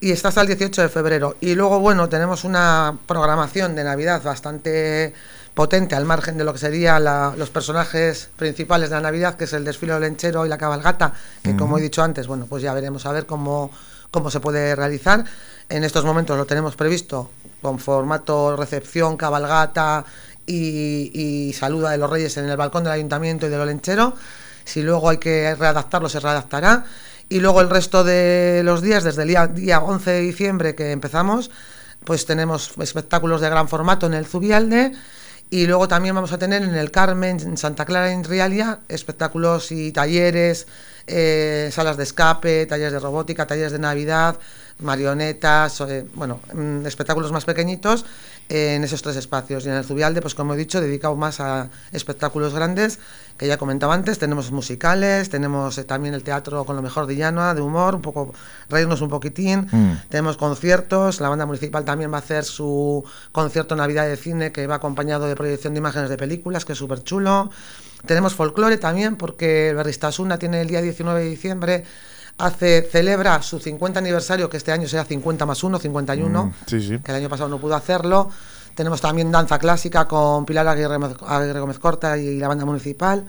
Y 0.00 0.10
está 0.10 0.28
hasta 0.28 0.42
el 0.42 0.48
18 0.48 0.82
de 0.82 0.88
febrero. 0.90 1.36
Y 1.40 1.54
luego, 1.54 1.80
bueno, 1.80 2.08
tenemos 2.08 2.44
una 2.44 2.94
programación 3.06 3.74
de 3.74 3.84
Navidad 3.84 4.22
bastante 4.22 5.14
potente 5.54 5.94
al 5.94 6.04
margen 6.04 6.36
de 6.36 6.44
lo 6.44 6.52
que 6.52 6.58
serían 6.58 7.02
los 7.36 7.48
personajes 7.48 8.28
principales 8.36 8.90
de 8.90 8.96
la 8.96 9.02
Navidad, 9.02 9.36
que 9.36 9.44
es 9.44 9.52
el 9.54 9.64
desfile 9.64 9.94
del 9.94 10.02
lenchero 10.02 10.44
y 10.44 10.48
la 10.48 10.58
cabalgata, 10.58 11.14
que 11.42 11.56
como 11.56 11.78
he 11.78 11.80
dicho 11.80 12.02
antes, 12.02 12.26
bueno, 12.26 12.46
pues 12.46 12.62
ya 12.62 12.74
veremos 12.74 13.06
a 13.06 13.12
ver 13.12 13.24
cómo 13.24 13.70
cómo 14.14 14.30
se 14.30 14.38
puede 14.38 14.76
realizar. 14.76 15.24
En 15.68 15.82
estos 15.82 16.04
momentos 16.04 16.38
lo 16.38 16.46
tenemos 16.46 16.76
previsto 16.76 17.30
con 17.60 17.80
formato 17.80 18.56
recepción, 18.56 19.16
cabalgata 19.16 20.04
y, 20.46 21.54
saluda 21.58 21.90
de 21.90 21.98
los 21.98 22.10
reyes 22.10 22.36
en 22.36 22.48
el 22.48 22.56
balcón 22.56 22.84
del 22.84 22.92
ayuntamiento 22.92 23.46
y 23.46 23.50
del 23.50 23.60
olenchero. 23.60 24.14
Si 24.64 24.82
luego 24.82 25.10
hay 25.10 25.18
que 25.18 25.54
readaptarlo, 25.54 26.08
se 26.08 26.20
readaptará. 26.20 26.84
Y 27.28 27.40
luego 27.40 27.60
el 27.60 27.70
resto 27.70 28.04
de 28.04 28.62
los 28.64 28.82
días, 28.82 29.04
desde 29.04 29.22
el 29.22 29.28
día, 29.28 29.46
día 29.46 29.80
11 29.80 30.10
de 30.10 30.20
diciembre 30.20 30.74
que 30.74 30.92
empezamos, 30.92 31.50
pues 32.04 32.26
tenemos 32.26 32.72
espectáculos 32.80 33.40
de 33.40 33.48
gran 33.48 33.68
formato 33.68 34.06
en 34.06 34.14
el 34.14 34.26
Zubialde 34.26 34.92
Y 35.50 35.66
luego 35.66 35.88
también 35.88 36.14
vamos 36.14 36.32
a 36.32 36.38
tener 36.38 36.62
en 36.62 36.74
el 36.74 36.90
Carmen, 36.90 37.40
en 37.40 37.56
Santa 37.56 37.84
Clara, 37.84 38.12
en 38.12 38.24
Rialia, 38.24 38.80
espectáculos 38.88 39.72
y 39.72 39.92
talleres, 39.92 40.66
eh, 41.06 41.70
salas 41.72 41.96
de 41.96 42.04
escape, 42.04 42.66
talleres 42.66 42.92
de 42.92 42.98
robótica, 42.98 43.46
talleres 43.46 43.72
de 43.72 43.78
Navidad, 43.78 44.38
marionetas, 44.84 45.80
eh, 45.80 46.06
bueno, 46.14 46.40
mm, 46.52 46.86
espectáculos 46.86 47.32
más 47.32 47.44
pequeñitos 47.44 48.04
en 48.48 48.84
esos 48.84 49.02
tres 49.02 49.16
espacios. 49.16 49.64
Y 49.64 49.70
en 49.70 49.74
el 49.74 49.84
Zubialde, 49.84 50.20
pues 50.20 50.34
como 50.34 50.54
he 50.54 50.56
dicho, 50.56 50.80
dedicado 50.80 51.16
más 51.16 51.40
a 51.40 51.70
espectáculos 51.92 52.54
grandes, 52.54 52.98
que 53.38 53.48
ya 53.48 53.56
comentaba 53.56 53.94
antes, 53.94 54.18
tenemos 54.18 54.52
musicales, 54.52 55.30
tenemos 55.30 55.78
eh, 55.78 55.84
también 55.84 56.14
el 56.14 56.22
teatro 56.22 56.64
con 56.64 56.76
lo 56.76 56.82
mejor 56.82 57.06
de 57.06 57.16
Llanoa, 57.16 57.54
de 57.54 57.62
humor, 57.62 57.94
un 57.94 58.02
poco, 58.02 58.32
reírnos 58.68 59.00
un 59.00 59.08
poquitín, 59.08 59.66
Mm. 59.72 60.08
tenemos 60.08 60.36
conciertos, 60.36 61.20
la 61.20 61.28
banda 61.28 61.46
municipal 61.46 61.84
también 61.84 62.12
va 62.12 62.16
a 62.16 62.20
hacer 62.20 62.44
su 62.44 63.02
concierto 63.32 63.74
Navidad 63.74 64.06
de 64.06 64.16
cine 64.16 64.52
que 64.52 64.66
va 64.66 64.76
acompañado 64.76 65.26
de 65.26 65.34
proyección 65.34 65.74
de 65.74 65.78
imágenes 65.78 66.10
de 66.10 66.16
películas, 66.16 66.64
que 66.64 66.72
es 66.72 66.78
súper 66.78 67.02
chulo. 67.02 67.50
Tenemos 68.06 68.34
folclore 68.34 68.76
también, 68.76 69.16
porque 69.16 69.70
el 69.70 69.76
Berristasuna 69.76 70.38
tiene 70.38 70.60
el 70.60 70.68
día 70.68 70.82
19 70.82 71.22
de 71.22 71.30
diciembre, 71.30 71.84
hace, 72.38 72.82
celebra 72.90 73.40
su 73.42 73.58
50 73.58 73.98
aniversario, 73.98 74.48
que 74.50 74.56
este 74.56 74.72
año 74.72 74.88
será 74.88 75.04
50 75.04 75.46
más 75.46 75.62
1, 75.62 75.78
51, 75.78 76.44
Mm, 76.46 76.52
sí, 76.66 76.80
sí. 76.80 76.98
que 76.98 77.12
el 77.12 77.16
año 77.18 77.28
pasado 77.28 77.48
no 77.48 77.58
pudo 77.58 77.74
hacerlo. 77.76 78.30
Tenemos 78.74 79.00
también 79.00 79.30
danza 79.30 79.58
clásica 79.58 80.06
con 80.06 80.44
Pilar 80.44 80.66
Aguirre, 80.66 80.96
Aguirre 81.26 81.60
Gómez 81.60 81.78
Corta 81.78 82.18
y 82.18 82.38
la 82.38 82.48
banda 82.48 82.64
municipal. 82.64 83.24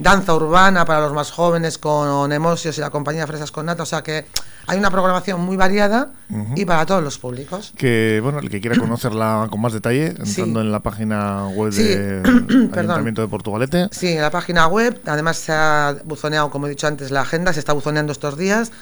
Danza 0.00 0.34
urbana 0.34 0.84
para 0.86 1.00
los 1.00 1.12
más 1.12 1.30
jóvenes 1.30 1.76
con 1.76 2.32
Emosios 2.32 2.76
y 2.78 2.80
la 2.80 2.88
compañía 2.88 3.26
Fresas 3.26 3.52
con 3.52 3.66
Nata. 3.66 3.82
O 3.82 3.86
sea 3.86 4.02
que 4.02 4.24
hay 4.66 4.78
una 4.78 4.90
programación 4.90 5.40
muy 5.42 5.56
variada 5.58 6.08
y 6.56 6.64
para 6.64 6.86
todos 6.86 7.02
los 7.04 7.18
públicos. 7.18 7.72
Que, 7.76 8.18
bueno, 8.22 8.38
el 8.38 8.48
que 8.48 8.60
quiera 8.62 8.76
conocerla 8.80 9.46
con 9.50 9.60
más 9.60 9.74
detalle, 9.74 10.06
entrando 10.08 10.60
Sí. 10.60 10.66
en 10.66 10.72
la 10.72 10.80
página 10.80 11.48
web 11.48 11.70
Sí. 11.72 11.82
del. 11.84 12.70
Ayuntamiento 12.74 13.20
de 13.20 13.28
Portugalete. 13.28 13.88
Sí, 13.92 14.08
en 14.08 14.22
la 14.22 14.30
página 14.30 14.66
web, 14.68 14.98
además 15.06 15.36
se 15.36 15.52
ha 15.52 15.94
buzoneado, 16.04 16.50
como 16.50 16.66
he 16.66 16.70
dicho 16.70 16.86
antes, 16.86 17.10
la 17.10 17.20
agenda, 17.20 17.52
se 17.52 17.60
está 17.60 17.74
buzoneando 17.74 18.10
estos 18.12 18.38
días, 18.38 18.72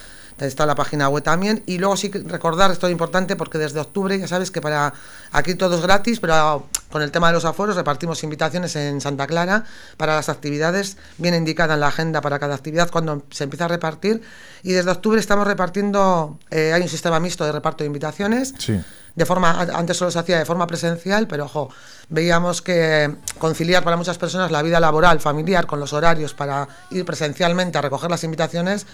está 0.47 0.66
la 0.66 0.75
página 0.75 1.09
web 1.09 1.23
también, 1.23 1.62
y 1.66 1.78
luego 1.78 1.97
sí 1.97 2.11
recordar, 2.11 2.71
esto 2.71 2.87
es 2.87 2.92
importante, 2.92 3.37
porque 3.37 3.59
desde 3.59 3.80
octubre 3.80 4.18
ya 4.18 4.28
sabes 4.28 4.50
que 4.50 4.61
para 4.61 4.92
aquí 5.33 5.54
todo 5.54 5.76
es 5.76 5.83
gratis, 5.83 6.21
pero 6.21 6.66
con 6.90 7.02
el 7.02 7.11
tema 7.11 7.28
de 7.28 7.35
los 7.35 7.45
aforos 7.45 7.76
repartimos 7.76 8.23
invitaciones 8.23 8.75
en 8.76 9.00
Santa 9.00 9.26
Clara 9.26 9.64
para 9.97 10.14
las 10.14 10.28
actividades, 10.28 10.97
viene 11.18 11.37
indicada 11.37 11.75
en 11.75 11.80
la 11.80 11.88
agenda 11.88 12.21
para 12.21 12.38
cada 12.38 12.54
actividad 12.54 12.90
cuando 12.90 13.23
se 13.30 13.45
empieza 13.45 13.66
a 13.66 13.68
repartir, 13.68 14.23
y 14.62 14.73
desde 14.73 14.90
octubre 14.90 15.21
estamos 15.21 15.47
repartiendo, 15.47 16.38
eh, 16.50 16.73
hay 16.73 16.83
un 16.83 16.88
sistema 16.88 17.21
mixto 17.21 17.45
de 17.45 17.52
reparto 17.52 17.85
de 17.85 17.87
invitaciones, 17.88 18.54
Sí. 18.59 18.80
de 19.14 19.26
forma 19.26 19.61
antes 19.75 19.97
solo 19.97 20.11
se 20.11 20.18
hacía 20.18 20.38
de 20.38 20.45
forma 20.45 20.66
presencial, 20.66 21.26
pero 21.26 21.45
ojo, 21.47 21.71
veíamos 22.09 22.62
que 22.62 23.16
conciliar 23.38 23.83
para 23.83 23.97
muchas 23.97 24.16
personas 24.16 24.50
la 24.52 24.62
vida 24.62 24.78
laboral, 24.78 25.21
familiar 25.21 25.66
con 25.66 25.80
los 25.80 25.92
horarios 25.92 26.35
para 26.35 26.68
ir 26.90 27.04
presencialmente 27.04 27.76
a 27.78 27.83
recoger 27.83 28.11
las 28.11 28.23
invitaciones 28.23 28.87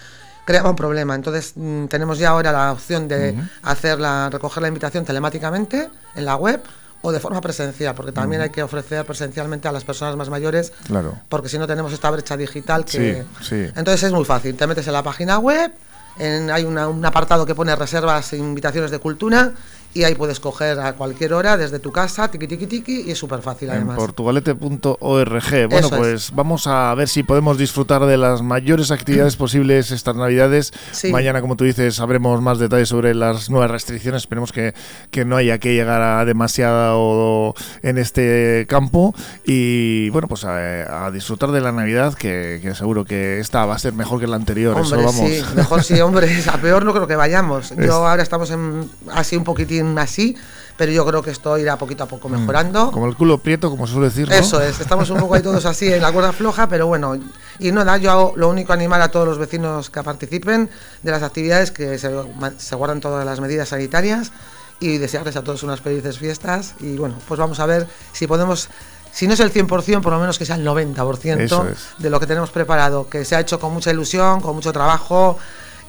creaba 0.45 0.69
un 0.69 0.75
problema. 0.75 1.15
Entonces 1.15 1.53
mm, 1.55 1.85
tenemos 1.85 2.17
ya 2.19 2.29
ahora 2.29 2.51
la 2.51 2.71
opción 2.71 3.07
de 3.07 3.35
hacerla, 3.63 4.29
recoger 4.31 4.61
la 4.61 4.67
invitación 4.69 5.03
telemáticamente 5.05 5.89
en 6.15 6.25
la 6.25 6.35
web 6.35 6.61
o 7.01 7.11
de 7.11 7.19
forma 7.19 7.39
presencial, 7.41 7.93
porque 7.93 8.11
también 8.11 8.41
hay 8.41 8.49
que 8.49 8.63
ofrecer 8.63 9.05
presencialmente 9.05 9.67
a 9.67 9.71
las 9.71 9.83
personas 9.83 10.15
más 10.15 10.29
mayores, 10.29 10.71
Claro. 10.87 11.19
porque 11.29 11.49
si 11.49 11.57
no 11.59 11.67
tenemos 11.67 11.93
esta 11.93 12.09
brecha 12.09 12.35
digital 12.35 12.83
que... 12.85 13.25
Sí, 13.41 13.45
sí. 13.47 13.71
Entonces 13.75 14.03
es 14.03 14.11
muy 14.11 14.25
fácil, 14.25 14.55
te 14.55 14.65
metes 14.65 14.87
en 14.87 14.93
la 14.93 15.03
página 15.03 15.37
web, 15.37 15.71
en- 16.17 16.49
hay 16.49 16.63
una- 16.63 16.87
un 16.87 17.05
apartado 17.05 17.45
que 17.45 17.53
pone 17.53 17.75
reservas 17.75 18.33
e 18.33 18.37
invitaciones 18.37 18.89
de 18.89 18.97
cultura 18.99 19.51
y 19.95 20.03
ahí 20.03 20.13
puedes 20.13 20.39
coger 20.39 20.79
a 20.79 20.93
cualquier 20.93 21.33
hora 21.33 21.57
desde 21.57 21.79
tu 21.79 21.91
casa, 21.91 22.27
tiqui 22.29 22.47
tiqui 22.47 22.67
tiqui, 22.67 23.01
y 23.07 23.11
es 23.11 23.17
súper 23.17 23.41
fácil 23.41 23.69
En 23.69 23.75
además. 23.77 23.95
portugalete.org. 23.97 25.67
Bueno, 25.69 25.87
Eso 25.87 25.87
es. 25.87 25.97
pues 25.97 26.31
vamos 26.35 26.67
a 26.67 26.93
ver 26.95 27.07
si 27.07 27.23
podemos 27.23 27.57
disfrutar 27.57 28.05
de 28.05 28.17
las 28.17 28.41
mayores 28.41 28.91
actividades 28.91 29.35
posibles 29.35 29.91
estas 29.91 30.15
Navidades. 30.15 30.73
Sí. 30.91 31.11
Mañana, 31.11 31.41
como 31.41 31.55
tú 31.55 31.63
dices, 31.63 31.95
sabremos 31.95 32.41
más 32.41 32.59
detalles 32.59 32.89
sobre 32.89 33.15
las 33.15 33.49
nuevas 33.49 33.71
restricciones. 33.71 34.23
Esperemos 34.23 34.51
que, 34.51 34.73
que 35.11 35.23
no 35.25 35.37
haya 35.37 35.57
que 35.59 35.73
llegar 35.73 36.01
a 36.01 36.25
demasiado 36.25 37.53
en 37.81 37.97
este 37.97 38.65
campo. 38.67 39.15
Y 39.45 40.09
bueno, 40.09 40.27
pues 40.27 40.43
a, 40.45 41.05
a 41.05 41.11
disfrutar 41.11 41.51
de 41.51 41.61
la 41.61 41.71
Navidad, 41.71 42.13
que, 42.15 42.59
que 42.61 42.75
seguro 42.75 43.05
que 43.05 43.39
esta 43.39 43.65
va 43.65 43.75
a 43.75 43.79
ser 43.79 43.93
mejor 43.93 44.19
que 44.19 44.27
la 44.27 44.35
anterior. 44.35 44.75
Hombre, 44.75 44.87
Eso 44.87 44.97
vamos. 44.97 45.29
sí, 45.31 45.41
mejor 45.55 45.83
sí, 45.83 46.01
hombre, 46.01 46.29
a 46.51 46.57
peor 46.57 46.83
no 46.85 46.91
creo 46.93 47.07
que 47.07 47.15
vayamos. 47.15 47.71
Es- 47.77 47.85
Yo 47.85 47.93
ahora 48.07 48.23
estamos 48.23 48.51
en, 48.51 48.89
así 49.13 49.35
un 49.37 49.43
poquitín 49.43 49.84
así, 49.97 50.35
pero 50.77 50.91
yo 50.91 51.05
creo 51.05 51.21
que 51.21 51.31
esto 51.31 51.57
irá 51.57 51.77
poquito 51.77 52.03
a 52.03 52.07
poco 52.07 52.29
mejorando. 52.29 52.87
Mm. 52.87 52.91
Como 52.91 53.07
el 53.07 53.15
culo 53.15 53.37
prieto, 53.37 53.69
como 53.69 53.87
suele 53.87 54.07
decir. 54.07 54.27
¿no? 54.27 54.35
Eso 54.35 54.61
es, 54.61 54.79
estamos 54.79 55.09
un 55.09 55.19
poco 55.19 55.35
ahí 55.35 55.41
todos 55.41 55.65
así 55.65 55.91
en 55.91 56.01
la 56.01 56.11
cuerda 56.11 56.33
floja, 56.33 56.67
pero 56.67 56.87
bueno, 56.87 57.17
y 57.59 57.71
nada, 57.71 57.97
yo 57.97 58.11
hago 58.11 58.33
lo 58.35 58.49
único 58.49 58.73
animar 58.73 59.01
a 59.01 59.09
todos 59.09 59.27
los 59.27 59.37
vecinos 59.37 59.89
que 59.89 60.03
participen 60.03 60.69
de 61.03 61.11
las 61.11 61.23
actividades, 61.23 61.71
que 61.71 61.97
se, 61.97 62.09
se 62.57 62.75
guardan 62.75 62.99
todas 62.99 63.25
las 63.25 63.39
medidas 63.39 63.69
sanitarias 63.69 64.31
y 64.79 64.97
desearles 64.97 65.35
a 65.35 65.43
todos 65.43 65.63
unas 65.63 65.81
felices 65.81 66.17
fiestas 66.17 66.75
y 66.79 66.97
bueno, 66.97 67.15
pues 67.27 67.39
vamos 67.39 67.59
a 67.59 67.65
ver 67.65 67.87
si 68.11 68.27
podemos, 68.27 68.69
si 69.11 69.27
no 69.27 69.33
es 69.33 69.39
el 69.39 69.53
100%, 69.53 70.01
por 70.01 70.13
lo 70.13 70.19
menos 70.19 70.37
que 70.37 70.45
sea 70.45 70.57
el 70.57 70.65
90% 70.65 71.39
Eso 71.39 71.67
es. 71.67 71.77
de 71.97 72.09
lo 72.09 72.19
que 72.19 72.27
tenemos 72.27 72.51
preparado, 72.51 73.07
que 73.07 73.23
se 73.25 73.35
ha 73.35 73.39
hecho 73.39 73.59
con 73.59 73.73
mucha 73.73 73.91
ilusión, 73.91 74.41
con 74.41 74.55
mucho 74.55 74.73
trabajo. 74.73 75.37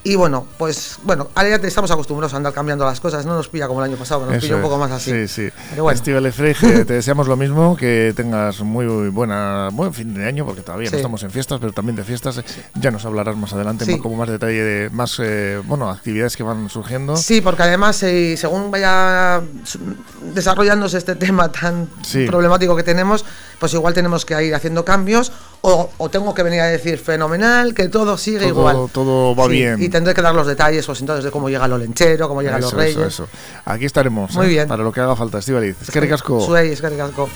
Y 0.08 0.14
bueno, 0.14 0.46
pues 0.56 0.98
bueno, 1.02 1.30
ahora 1.34 1.48
ya 1.48 1.58
te- 1.58 1.66
estamos 1.66 1.90
acostumbrados 1.90 2.32
a 2.32 2.36
andar 2.36 2.52
cambiando 2.52 2.84
las 2.84 3.00
cosas, 3.00 3.26
no 3.26 3.34
nos 3.34 3.48
pilla 3.48 3.66
como 3.66 3.80
el 3.84 3.90
año 3.90 3.96
pasado, 3.98 4.24
que 4.24 4.34
nos 4.34 4.40
pilla 4.40 4.54
un 4.54 4.62
poco 4.62 4.78
más 4.78 4.92
así. 4.92 5.10
Sí, 5.10 5.26
sí. 5.26 5.48
Pero 5.70 5.82
bueno. 5.82 6.00
Te 6.86 6.92
deseamos 6.92 7.26
lo 7.26 7.36
mismo, 7.36 7.76
que 7.76 8.12
tengas 8.14 8.60
muy 8.60 8.86
buena 9.08 9.68
buen 9.72 9.92
fin 9.92 10.14
de 10.14 10.24
año, 10.24 10.46
porque 10.46 10.60
todavía 10.62 10.90
no 10.90 10.96
estamos 10.96 11.24
en 11.24 11.32
fiestas, 11.32 11.58
pero 11.58 11.72
también 11.72 11.96
de 11.96 12.04
fiestas. 12.04 12.40
Ya 12.76 12.92
nos 12.92 13.04
hablarás 13.04 13.36
más 13.36 13.52
adelante, 13.52 13.84
Sí. 13.84 13.92
más- 13.94 14.00
como 14.00 14.14
más 14.14 14.28
detalle 14.28 14.62
de 14.62 14.90
más 14.90 15.18
eh, 15.18 15.60
bueno 15.66 15.90
actividades 15.90 16.36
que 16.36 16.44
van 16.44 16.68
surgiendo. 16.70 17.16
Sí, 17.16 17.40
porque 17.40 17.64
además, 17.64 18.00
eh, 18.04 18.36
según 18.36 18.70
vaya 18.70 19.42
desarrollándose 20.34 20.98
este 20.98 21.14
tema 21.16 21.50
tan 21.50 21.88
problemático 22.26 22.76
que 22.76 22.82
tenemos, 22.84 23.24
pues 23.58 23.74
igual 23.74 23.92
tenemos 23.94 24.24
que 24.24 24.40
ir 24.44 24.54
haciendo 24.54 24.84
cambios 24.84 25.32
o, 25.62 25.90
o 25.98 26.08
tengo 26.10 26.32
que 26.34 26.42
venir 26.42 26.60
a 26.60 26.66
decir 26.66 26.98
fenomenal, 26.98 27.74
que 27.74 27.88
todo 27.88 28.16
sigue 28.16 28.38
Todo- 28.38 28.48
igual. 28.48 28.76
todo 28.92 29.34
va 29.34 29.44
Sí, 29.46 29.50
bien. 29.50 29.82
Y 29.82 29.88
tendré 29.88 30.14
que 30.14 30.22
dar 30.22 30.34
los 30.34 30.46
detalles, 30.46 30.86
pues 30.86 31.00
entonces, 31.00 31.24
de 31.24 31.30
cómo 31.30 31.48
llega 31.48 31.66
lo 31.66 31.78
lenchero, 31.78 32.28
cómo 32.28 32.42
llegan 32.42 32.60
los 32.60 32.70
Eso, 32.70 32.76
reyes. 32.76 32.96
eso, 32.96 33.06
eso. 33.24 33.28
Aquí 33.64 33.84
estaremos 33.84 34.32
Muy 34.34 34.46
¿eh? 34.46 34.50
bien. 34.50 34.68
para 34.68 34.82
lo 34.84 34.92
que 34.92 35.00
haga 35.00 35.16
falta, 35.16 35.38
Estíbaliz. 35.38 35.76
Es 35.82 35.90
que 35.90 36.00
ricasco. 36.00 36.40
Suey, 36.40 36.70
es 36.72 36.80
que 36.80 36.88
ricasco. 36.88 37.28